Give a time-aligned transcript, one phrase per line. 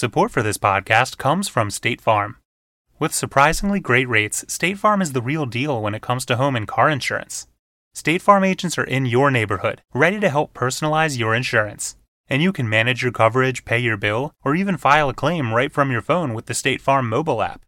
[0.00, 2.38] Support for this podcast comes from State Farm.
[2.98, 6.56] With surprisingly great rates, State Farm is the real deal when it comes to home
[6.56, 7.48] and car insurance.
[7.92, 11.96] State Farm agents are in your neighborhood, ready to help personalize your insurance.
[12.30, 15.70] And you can manage your coverage, pay your bill, or even file a claim right
[15.70, 17.66] from your phone with the State Farm mobile app.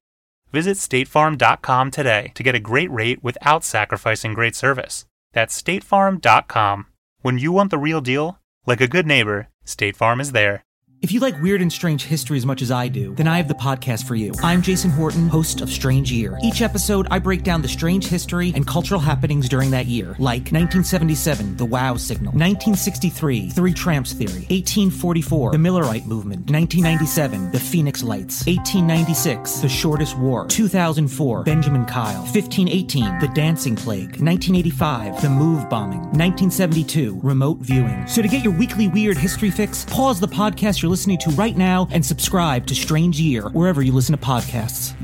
[0.52, 5.04] Visit statefarm.com today to get a great rate without sacrificing great service.
[5.34, 6.86] That's statefarm.com.
[7.20, 10.64] When you want the real deal, like a good neighbor, State Farm is there.
[11.02, 13.48] If you like weird and strange history as much as I do, then I have
[13.48, 14.32] the podcast for you.
[14.40, 16.38] I'm Jason Horton, host of Strange Year.
[16.44, 20.52] Each episode, I break down the strange history and cultural happenings during that year, like
[20.52, 28.04] 1977, the Wow Signal, 1963, Three Tramps Theory, 1844, the Millerite Movement, 1997, the Phoenix
[28.04, 35.68] Lights, 1896, the Shortest War, 2004, Benjamin Kyle, 1518, the Dancing Plague, 1985, the Move
[35.68, 38.06] Bombing, 1972, remote viewing.
[38.06, 41.56] So to get your weekly weird history fix, pause the podcast you're listening to right
[41.56, 44.94] now and subscribe to Strange Year wherever you listen to podcasts.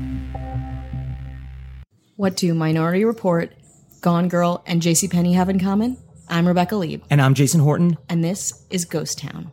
[2.15, 3.53] What do Minority Report,
[4.01, 5.97] Gone Girl, and JCPenney have in common?
[6.27, 7.97] I'm Rebecca Leib, And I'm Jason Horton.
[8.07, 9.51] and this is Ghost Town.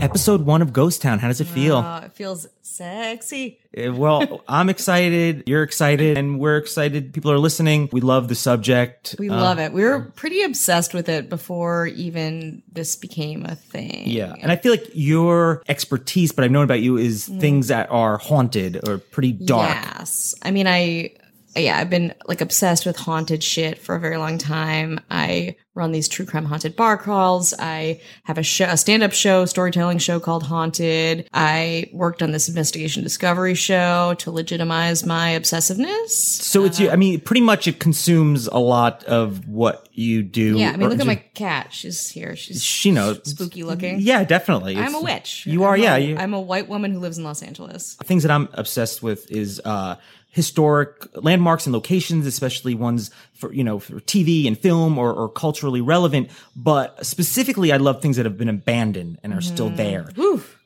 [0.00, 1.18] Episode one of Ghost Town.
[1.18, 1.78] How does it feel?
[1.78, 3.58] Uh, it feels sexy.
[3.76, 5.42] Uh, well, I'm excited.
[5.46, 6.16] You're excited.
[6.16, 7.12] And we're excited.
[7.12, 7.88] People are listening.
[7.90, 9.16] We love the subject.
[9.18, 9.72] We love it.
[9.72, 14.04] We were pretty obsessed with it before even this became a thing.
[14.06, 14.34] Yeah.
[14.40, 18.18] And I feel like your expertise, but I've known about you, is things that are
[18.18, 19.68] haunted or pretty dark.
[19.68, 20.34] Yes.
[20.42, 21.16] I mean, I,
[21.56, 25.00] yeah, I've been like obsessed with haunted shit for a very long time.
[25.10, 27.54] I run these true crime haunted bar crawls.
[27.58, 31.28] I have a show, a stand up show, storytelling show called Haunted.
[31.32, 36.08] I worked on this investigation discovery show to legitimize my obsessiveness.
[36.10, 36.90] So it's you.
[36.90, 40.58] I mean, pretty much it consumes a lot of what you do.
[40.58, 40.70] Yeah.
[40.70, 41.72] I mean, Or look at my cat.
[41.72, 42.34] She's here.
[42.36, 43.20] She's She knows.
[43.24, 44.00] spooky looking.
[44.00, 44.76] Yeah, definitely.
[44.76, 45.46] I'm It's- a witch.
[45.46, 45.96] You are, I'm yeah.
[45.96, 47.96] A, I'm a white woman who lives in Los Angeles.
[48.04, 49.96] things that I'm obsessed with is uh
[50.30, 55.28] historic landmarks and locations, especially ones for you know for TV and film or, or
[55.68, 56.30] culturally relevant.
[56.56, 60.08] But specifically, I love things that have been abandoned and are still there.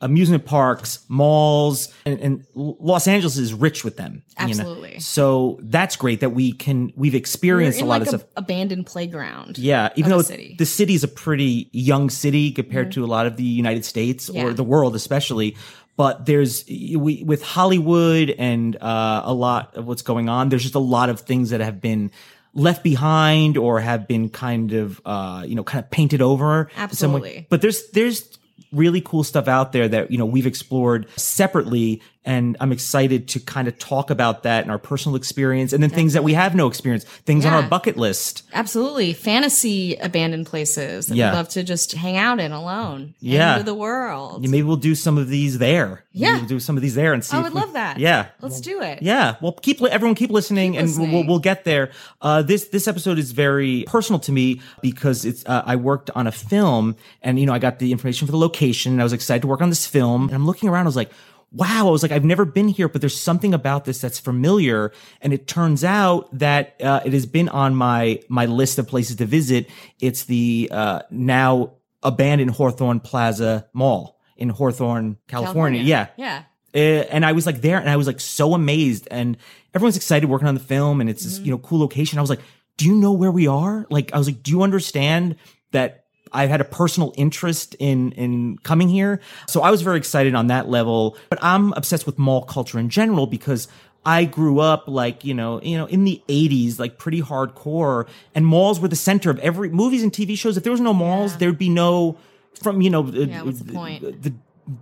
[0.01, 4.23] Amusement parks, malls, and, and Los Angeles is rich with them.
[4.39, 4.49] you know?
[4.51, 4.99] Absolutely.
[4.99, 8.23] So that's great that we can we've experienced a lot like of stuff.
[8.35, 9.57] abandoned playground.
[9.57, 10.55] Yeah, even though city.
[10.57, 14.29] the city is a pretty young city compared to a lot of the United States
[14.29, 14.45] Yeah.
[14.45, 15.55] or the world, especially.
[15.95, 20.49] But there's we with Hollywood and uh, a lot of what's going on.
[20.49, 22.09] There's just a lot of things that have been
[22.53, 26.69] left behind or have been kind of uh, you know kind of painted over.
[26.77, 27.17] in some way.
[27.17, 27.47] Absolutely.
[27.49, 28.37] But there's there's
[28.71, 33.39] really cool stuff out there that you know we've explored separately and i'm excited to
[33.39, 36.55] kind of talk about that and our personal experience and then things that we have
[36.55, 39.13] no experience things on our bucket list Absolutely.
[39.13, 41.31] Fantasy abandoned places that Yeah.
[41.31, 43.15] we love to just hang out in alone.
[43.19, 43.53] Yeah.
[43.53, 44.43] Into the world.
[44.43, 46.03] Yeah, maybe we'll do some of these there.
[46.13, 46.37] Maybe Yeah.
[46.37, 47.35] we'll do some of these there and see.
[47.35, 47.99] I would we- love that.
[47.99, 49.01] Yeah, Let's do it.
[49.01, 49.35] yeah.
[49.41, 51.91] Well, keep everyone keep listening, Keep and We'll, we'll we'll get there.
[52.21, 56.27] Uh, this this episode is very personal to me because it's uh, I worked on
[56.27, 59.13] a film, and you know I got the information for the location, and I was
[59.13, 60.23] excited to work on this film.
[60.25, 61.11] And I'm looking around, I was like.
[61.55, 64.91] Wow, I was like, I've never been here, but there's something about this that's familiar.
[65.21, 69.17] And it turns out that uh, it has been on my my list of places
[69.17, 69.69] to visit.
[70.01, 75.81] It's the uh, now abandoned Hawthorne Plaza Mall in Hawthorne, California.
[75.83, 76.07] Yeah.
[76.17, 76.43] Yeah.
[76.75, 79.37] Uh, and I was like there and I was like so amazed and
[79.75, 81.45] everyone's excited working on the film and it's this, Mm-hmm.
[81.45, 82.17] you know, cool location.
[82.17, 82.41] I was like,
[82.77, 83.85] do you know where we are?
[83.91, 85.35] Like, I was like, do you understand
[85.71, 86.02] that
[86.33, 89.19] I've had a personal interest in, in coming here?
[89.47, 92.89] So I was very excited on that level, but I'm obsessed with mall culture in
[92.89, 93.67] general because
[94.05, 98.45] I grew up like, you know, you know, in the 80s, like pretty hardcore and
[98.45, 100.57] malls were the center of every movies and TV shows.
[100.57, 102.17] If there was no malls, there'd be no
[102.61, 104.21] from, you know, Yeah, what's the point?
[104.21, 104.33] the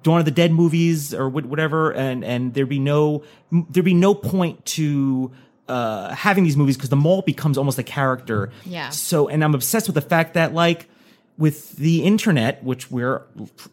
[0.04, 4.14] Dawn of the Dead movies or whatever, and and there'd be no there'd be no
[4.14, 5.32] point to
[5.68, 8.52] uh, having these movies because the mall becomes almost a character.
[8.66, 8.90] Yeah.
[8.90, 10.88] So, and I'm obsessed with the fact that like
[11.38, 13.24] with the internet, which we're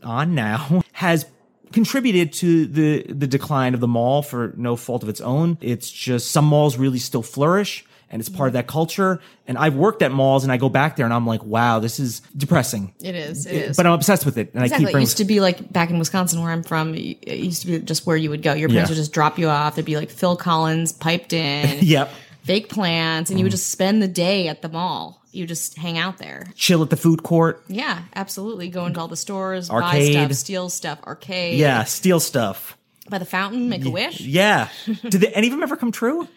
[0.03, 1.27] on now, has
[1.73, 5.59] contributed to the the decline of the mall for no fault of its own.
[5.61, 9.21] It's just some malls really still flourish and it's part of that culture.
[9.47, 12.01] And I've worked at malls and I go back there and I'm like, wow, this
[12.01, 12.95] is depressing.
[13.03, 13.45] It is.
[13.45, 13.77] It is.
[13.77, 14.87] But I'm obsessed with it, and I Exactly.
[14.87, 16.95] keep It used to be like back in Wisconsin, where I'm from.
[16.95, 18.55] It used to be just where you would go.
[18.55, 18.95] Your parents Yeah.
[18.95, 19.75] would just drop you off.
[19.75, 22.11] There'd be like Phil Collins piped in, Yep.
[22.45, 25.23] Fake plants, and you would just spend the day at the mall.
[25.33, 26.47] You just hang out there.
[26.55, 27.63] Chill at the food court.
[27.69, 28.69] Yeah, absolutely.
[28.69, 31.59] Go into all the stores, buy stuff, steal stuff, arcade.
[31.59, 32.77] Yeah, steal stuff.
[33.09, 34.21] By the fountain, make a wish.
[34.21, 34.69] Yeah.
[35.09, 36.29] Did any of them ever come true?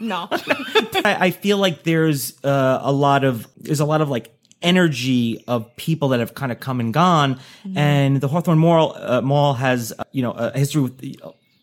[0.00, 0.28] no.
[0.32, 5.44] I, I feel like there's uh, a lot of there's a lot of like energy
[5.46, 7.38] of people that have kind of come and gone,
[7.76, 11.02] and the Hawthorne Mall uh, Mall has uh, you know a history with.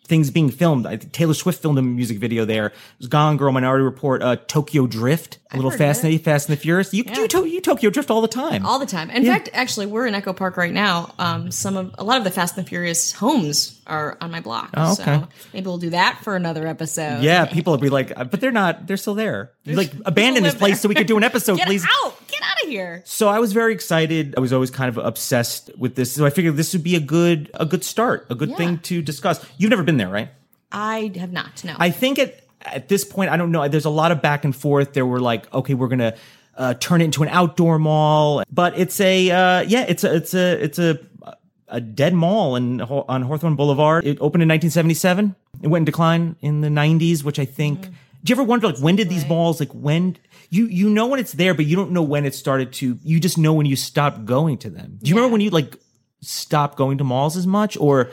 [0.06, 0.86] Things being filmed.
[0.86, 2.68] I Taylor Swift filmed a music video there.
[2.68, 6.48] It was Gone Girl, Minority Report, uh, Tokyo Drift, a little heard Fast and Fast
[6.48, 6.94] and the Furious.
[6.94, 8.66] You, you, to, you Tokyo Drift all the time.
[8.66, 9.10] all the time.
[9.10, 11.14] In fact, actually, we're in Echo Park right now.
[11.18, 14.42] Um, some of a lot of the Fast and the Furious homes are on my
[14.42, 14.72] block.
[14.76, 15.04] Oh, okay.
[15.04, 17.24] So maybe we'll do that for another episode.
[17.24, 18.86] yeah, people will be like, uh, but they're not.
[18.88, 19.52] They're still there.
[19.64, 21.86] You, like abandon this place so we could do an episode, Get please.
[22.04, 22.16] out!
[22.40, 23.02] Get out of here!
[23.06, 24.34] So I was very excited.
[24.38, 26.14] I was always kind of obsessed with this.
[26.14, 28.56] So I figured this would be a good a good start, a good Yeah.
[28.58, 29.44] thing to discuss.
[29.58, 30.30] You've never been there, right?
[30.72, 31.64] I have not.
[31.64, 31.76] No.
[31.80, 33.68] I think at at this point, I don't know.
[33.68, 34.94] There's a lot of back and forth.
[34.94, 36.16] There were like, okay, we're gonna
[36.58, 40.34] uh, turn it into an outdoor mall, but it's a uh, yeah, it's a it's
[40.34, 41.00] a it's a
[41.68, 44.06] a dead mall in on Hawthorne Boulevard.
[44.06, 45.36] It opened in 1977.
[45.64, 47.88] It went in decline in the 90s, which I think.
[48.24, 50.18] Do you ever wonder like when did these malls like when
[50.50, 53.00] you you know when it's there, but you don't know when it started to.
[53.04, 55.00] You just know when you stopped going to them.
[55.02, 55.76] Do you remember when you like
[56.22, 58.12] stopped going to malls as much, or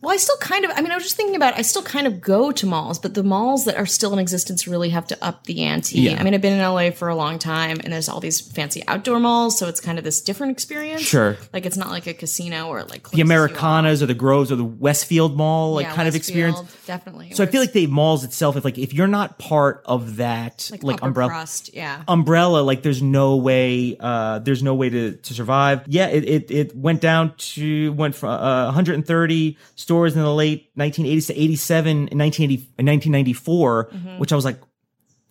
[0.00, 2.06] Well, I still kind of, I mean, I was just thinking about, I still kind
[2.06, 5.24] of go to malls, but the malls that are still in existence really have to
[5.24, 5.98] up the ante.
[5.98, 6.20] Yeah.
[6.20, 8.84] I mean, I've been in LA for a long time and there's all these fancy
[8.86, 11.02] outdoor malls, so it's kind of this different experience.
[11.02, 11.36] Sure.
[11.52, 14.64] Like it's not like a casino or like the Americanas or the Groves or the
[14.64, 16.60] Westfield Mall like kind of experience?
[16.86, 17.32] Definitely.
[17.32, 20.70] So I feel like the malls itself, if like if you're not part of that
[20.80, 21.74] like, upper umbrella crust.
[21.74, 22.04] Yeah.
[22.06, 25.82] umbrella, like there's no way uh there's no way to to survive.
[25.88, 29.56] Yeah, it it, it went down to went from uh, 130
[29.88, 34.18] stores in the late 1980s to 87 in 1980 in 1994, Mm-hmm.
[34.18, 34.60] which I was like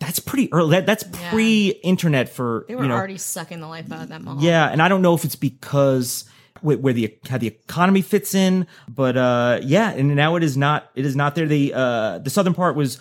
[0.00, 0.70] that's pretty early.
[0.76, 4.22] That, that's pre-internet for they were you know already sucking the life out of that
[4.22, 4.36] mall.
[4.40, 6.24] yeah, and I don't know if it's because
[6.60, 10.56] wh- where the how the economy fits in, but uh, yeah, and now it is
[10.56, 11.46] not it is not there.
[11.46, 12.98] The uh, the southern part was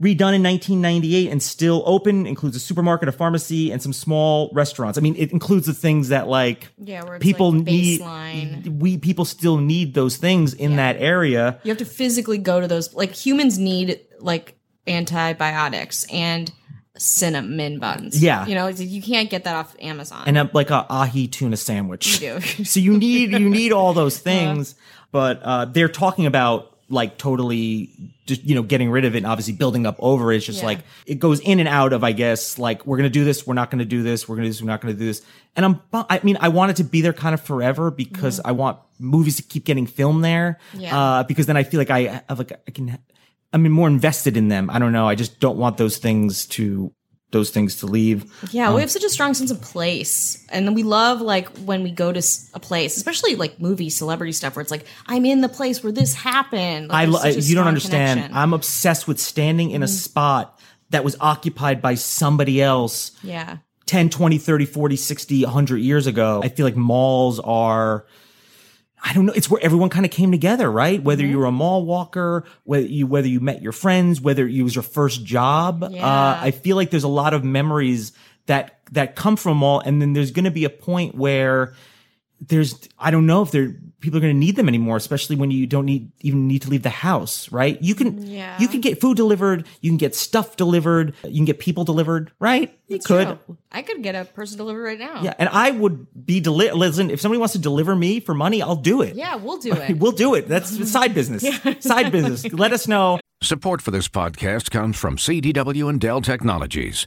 [0.00, 2.26] redone in 1998 and still open.
[2.26, 4.98] Includes a supermarket, a pharmacy, and some small restaurants.
[4.98, 8.80] I mean, it includes the things that like Yeah, people like need.
[8.80, 11.60] We people still need those things in that area.
[11.62, 12.94] You have to physically go to those.
[12.94, 16.52] Like humans need like antibiotics and
[16.98, 18.22] cinnamon buns.
[18.22, 18.46] Yeah.
[18.46, 20.24] You know, you can't get that off Amazon.
[20.26, 22.20] and a, like a ahi tuna sandwich.
[22.20, 22.40] You do.
[22.64, 24.74] so you need you need all those things,
[25.12, 27.90] but uh, they're talking about like totally
[28.26, 30.36] just you know getting rid of it and obviously building up over it.
[30.36, 30.66] It's just Yeah.
[30.66, 33.54] like it goes in and out of I guess like we're gonna do this, we're
[33.54, 35.22] not gonna do this, we're gonna do this, we're not gonna do this.
[35.56, 38.52] And I'm I mean I want it to be there kind of forever because I
[38.52, 40.58] want movies to keep getting filmed there.
[40.74, 40.96] Yeah.
[40.98, 42.98] Uh, because then I feel like I have like I can
[43.52, 44.70] I mean more invested in them.
[44.70, 45.08] I don't know.
[45.08, 46.92] I just don't want those things to
[47.36, 48.24] those things to leave.
[48.50, 51.48] Yeah, we have um, such a strong sense of place, and then we love like
[51.58, 52.22] when we go to
[52.54, 55.92] a place, especially like movie celebrity stuff, where it's like I'm in the place where
[55.92, 56.88] this happened.
[56.88, 58.20] Like, I, lo- you don't understand.
[58.20, 58.36] connection.
[58.36, 59.90] I'm obsessed with standing in a mm.
[59.90, 60.58] spot
[60.90, 66.40] that was occupied by somebody else yeah, 10, 20, 30, 40, 60, 100 years ago.
[66.42, 68.06] I feel like malls are
[69.08, 69.32] I don't know.
[69.32, 71.00] It's where everyone kind of came together, right?
[71.02, 71.30] Whether Mm-hmm.
[71.30, 74.74] you were a mall walker, whether you whether you met your friends, whether it was
[74.74, 75.84] your first job.
[75.84, 75.90] Uh,
[76.42, 78.12] I feel like there's a lot of memories
[78.46, 81.74] that that come from mall, and then there's going to be a point where
[82.40, 85.50] there's I don't know if there people are going to need them anymore, especially when
[85.50, 87.80] you don't need even need to leave the house, right?
[87.82, 88.56] You can Yeah.
[88.60, 92.30] you can get food delivered, you can get stuff delivered, you can get people delivered,
[92.38, 92.78] right?
[92.88, 93.26] You could.
[93.26, 93.56] True.
[93.72, 95.22] I could get a person delivered right now.
[95.22, 98.60] Yeah, and I would be deli- listen, if somebody wants to deliver me for money,
[98.62, 99.16] I'll do it.
[99.16, 99.98] yeah, we'll do it.
[99.98, 100.46] We'll do it.
[100.46, 101.42] That's side business.
[101.80, 102.44] Side business.
[102.52, 103.18] Let us know.
[103.42, 107.06] Support for this podcast comes from CDW and Dell Technologies.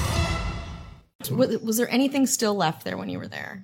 [1.35, 3.63] Was, was there anything still left there when you were there?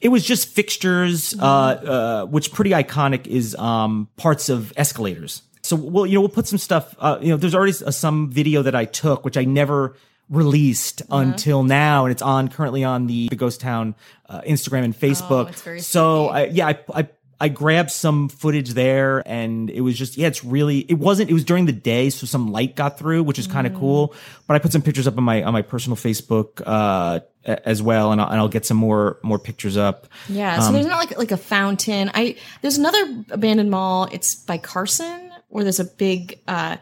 [0.00, 5.42] It was just fixtures, uh, uh, which pretty iconic is um, parts of escalators.
[5.62, 6.94] So we'll, you know, we'll put some stuff.
[6.98, 9.96] Uh, you know, there's already s- some video that I took, which I never
[10.28, 13.94] released until now, and it's on currently on the the Ghost Town
[14.28, 15.48] uh, Instagram and Facebook.
[15.50, 16.28] it's very so.
[16.28, 17.08] I, yeah, I, I
[17.40, 21.30] I grabbed some footage there, and it was just yeah, it's really it wasn't.
[21.30, 24.14] It was during the day, so some light got through, which is kind of cool.
[24.46, 28.12] But I put some pictures up on my on my personal Facebook uh, as well,
[28.12, 30.06] and I'll, and I'll get some more more pictures up.
[30.28, 32.10] Yeah, Um, so there's not like like a fountain.
[32.12, 34.08] I there's another abandoned mall.
[34.12, 36.76] It's by Carson where there's a big uh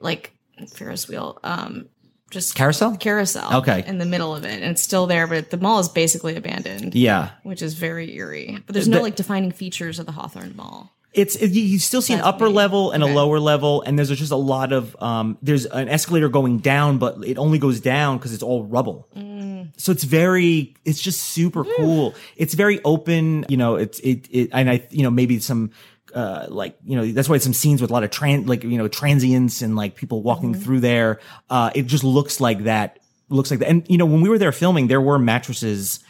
[0.00, 0.32] like
[0.74, 1.38] Ferris wheel.
[1.42, 1.88] Um,
[2.30, 2.96] just Carousel?
[2.96, 3.58] carousel.
[3.58, 3.84] Okay.
[3.86, 6.94] in the middle of it, and it's still there, but the mall is basically abandoned.
[6.94, 7.30] Yeah.
[7.44, 8.58] which is very eerie.
[8.66, 10.92] But there's no The- like defining features of the Hawthorne Mall.
[11.14, 13.10] It's it, you- still see an upper level and Okay.
[13.10, 15.38] a lower level, and there's just a lot of um.
[15.40, 19.08] There's an escalator going down, but it only goes down because it's all rubble.
[19.16, 19.68] Mm.
[19.78, 22.14] So it's very, it's just super cool.
[22.36, 23.46] It's very open.
[23.48, 25.70] You know, it's it it, and I you know maybe some.
[26.16, 28.78] Uh, like you know, that's why some scenes with a lot of tran like you
[28.78, 30.62] know transients and like people walking Mm-hmm.
[30.62, 31.20] through there.
[31.50, 32.98] Uh, it just looks like that.
[33.28, 33.68] Looks like that.
[33.68, 36.00] And you know, when we were there filming, there were mattresses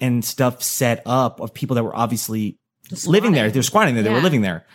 [0.00, 2.58] and stuff set up of people that were obviously
[3.06, 3.50] living there.
[3.52, 4.02] They're squatting there.
[4.02, 4.66] They were living there.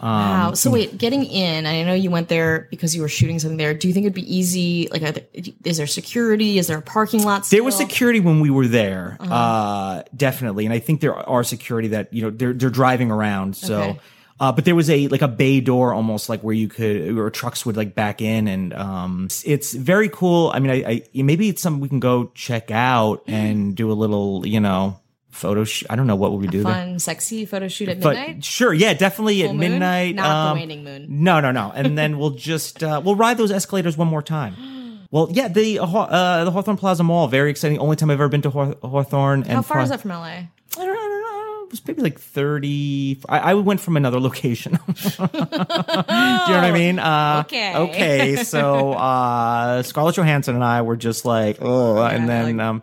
[0.00, 0.52] Um, Wow.
[0.54, 1.66] So wait, getting in.
[1.66, 3.74] I know you went there because you were shooting something there.
[3.74, 4.86] Do you think it'd be easy?
[4.92, 5.24] Like, there,
[5.64, 6.58] is there security?
[6.58, 7.46] Is there a parking lot?
[7.50, 9.34] There was security when we were there, Uh-huh.
[9.34, 13.56] uh definitely, and I think there are security that you know they're they're driving around.
[13.56, 14.00] So, Okay.
[14.40, 17.30] Uh, but there was a like a bay door almost like where you could or
[17.30, 20.50] trucks would like back in, and um, it's, very cool.
[20.54, 23.94] I mean, I, I maybe it's something we can go check out and do a
[23.94, 25.64] little you know photo.
[25.64, 25.86] shoot.
[25.90, 26.72] I don't know what would we do there.
[26.72, 28.44] fun, sexy photo shoot at But midnight.
[28.44, 29.72] sure, yeah, definitely Full at moon?
[29.72, 30.14] midnight.
[30.14, 31.06] Not the um, waning moon.
[31.08, 31.72] No, no, no.
[31.74, 34.54] And then we'll just uh, we'll ride those escalators one more time.
[35.10, 37.78] Well, yeah, the uh, the Hawthorne Plaza Mall, very exciting.
[37.78, 39.40] Only time I've ever been to Haw- Hawthorne.
[39.44, 40.18] And How far is that from LA?
[40.26, 40.92] I don't know.
[40.92, 41.57] I don't know.
[41.57, 43.20] It was maybe like thirty.
[43.28, 44.72] I, I went from another location.
[44.96, 46.98] Do you know what I mean?
[46.98, 47.74] Uh, Okay.
[47.76, 48.36] Okay.
[48.44, 52.82] So uh, Scarlett Johansson and I were just like, oh, and then like- um,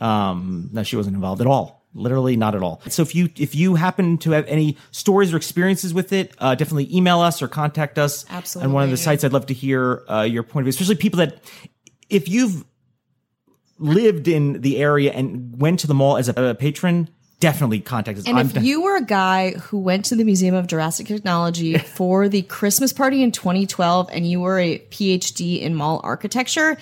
[0.00, 1.78] um, no, she wasn't involved at all.
[1.92, 2.80] Literally not at all.
[2.88, 6.54] So if you if you happen to have any stories or experiences with it, uh,
[6.54, 8.24] definitely email us or contact us.
[8.30, 10.70] absolutely On one of the sites, I'd love to hear uh, your point of view,
[10.70, 11.40] especially people that
[12.08, 12.64] if you've
[13.78, 17.08] lived in the area and went to the mall as a, a patron,
[17.40, 18.28] definitely contact us.
[18.28, 21.06] And I'm if de- you were a guy who went to the Museum of Jurassic
[21.06, 26.76] Technology for the Christmas party in 2012 and you were a PhD in mall architecture,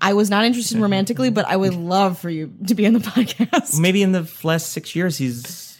[0.00, 0.82] I was not interested mm-hmm.
[0.82, 1.88] romantically, but I would mm-hmm.
[1.88, 3.80] love for you to be on the podcast.
[3.80, 5.78] maybe in the last six years he's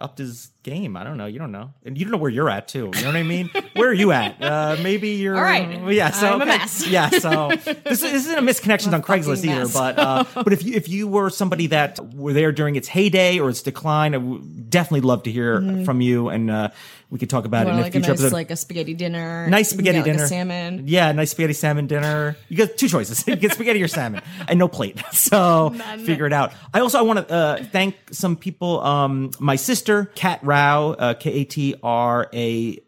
[0.00, 0.96] upped his game.
[0.96, 1.26] I don't know.
[1.26, 2.90] You don't know, and you don't know where you're at too.
[2.96, 3.50] You know what I mean?
[3.74, 4.42] where are you at?
[4.42, 5.36] Uh, maybe you're.
[5.36, 5.92] All right.
[5.92, 6.10] Yeah.
[6.10, 6.84] So I'm a mess.
[6.94, 7.10] Yeah.
[7.10, 9.68] So this, is- this isn't a misconnections on Craigslist either.
[9.72, 13.38] But uh, but if you if you were somebody that were there during its heyday
[13.38, 16.70] or its decline, I would definitely love to hear from you, and uh,
[17.10, 18.32] we could talk about it in a like a future nice, episode.
[18.32, 19.46] like a spaghetti dinner.
[19.48, 20.26] Nice spaghetti like, a dinner.
[20.26, 20.84] salmon.
[20.88, 22.36] Yeah, nice spaghetti salmon dinner.
[22.48, 23.26] You got two choices.
[23.28, 25.00] You get spaghetti or salmon, and no plate.
[25.12, 25.70] So
[26.04, 26.52] figure it out.
[26.72, 28.80] I also I want to uh, thank some people.
[28.80, 32.78] Um, my sister, Kat Rao, uh, K A T R A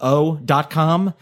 [0.00, 1.12] O dot com.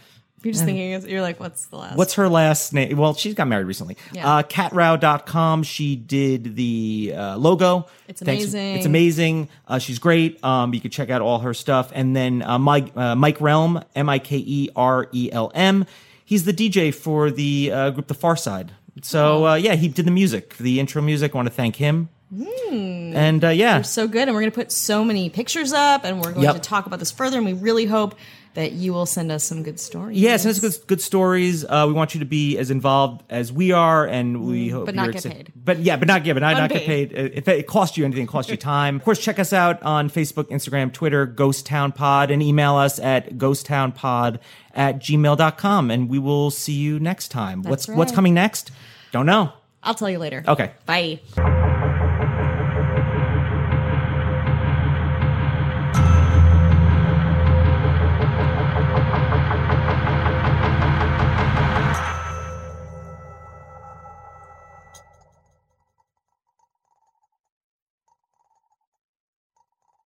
[0.41, 1.97] You're just thinking, you're like, what's the last?
[1.97, 2.95] What's her last name?
[2.97, 3.97] Well, she's got married recently.
[4.13, 4.35] Yeah.
[4.37, 5.63] Uh, katrao.com.
[5.63, 7.87] She did the uh, logo.
[8.07, 8.75] It's Thanks- amazing.
[8.75, 9.49] It's amazing.
[9.67, 10.41] Uh, she's great.
[10.43, 11.91] Um, you can check out all her stuff.
[11.93, 15.85] And then uh, Mike, uh, Mike Relm, M I K E R E L M.
[16.23, 18.69] He's the DJ for the uh, group The Pharcyde.
[19.01, 21.33] So, uh, yeah, he did the music, the intro music.
[21.33, 22.09] I want to thank him.
[22.31, 24.27] And uh, yeah, so good.
[24.27, 26.55] And we're going to put so many pictures up and we're going Yep.
[26.55, 27.37] to talk about this further.
[27.37, 28.15] And we really hope
[28.55, 30.17] that you will send us some good stories.
[30.17, 31.63] yeah, send us good, good stories.
[31.63, 34.85] Uh, we want you to be as involved as we are, and we hope Mm,
[34.87, 35.53] but not get paid.
[35.55, 37.13] But yeah, but not yeah, but not, not get paid.
[37.13, 38.95] Uh, If it costs you anything, it costs you time.
[38.97, 42.99] Of course, check us out on Facebook, Instagram, Twitter, Ghost Town Pod, and email us
[42.99, 44.39] at ghosttownpod
[44.73, 45.91] at gmail.com.
[45.91, 47.61] And we will see you next time.
[47.61, 48.15] what's what's right.
[48.15, 48.71] coming next?
[49.11, 49.53] Don't know.
[49.83, 50.43] I'll tell you later.
[50.47, 50.71] Okay.
[50.87, 51.19] Bye.